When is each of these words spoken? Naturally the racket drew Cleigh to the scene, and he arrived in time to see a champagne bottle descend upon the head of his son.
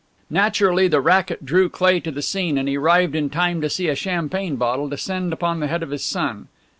Naturally 0.31 0.87
the 0.87 0.99
racket 0.99 1.45
drew 1.45 1.69
Cleigh 1.69 1.99
to 1.99 2.09
the 2.09 2.23
scene, 2.23 2.57
and 2.57 2.67
he 2.67 2.75
arrived 2.75 3.13
in 3.13 3.29
time 3.29 3.61
to 3.61 3.69
see 3.69 3.87
a 3.87 3.93
champagne 3.95 4.55
bottle 4.55 4.89
descend 4.89 5.31
upon 5.31 5.59
the 5.59 5.67
head 5.67 5.83
of 5.83 5.91
his 5.91 6.03
son. 6.03 6.47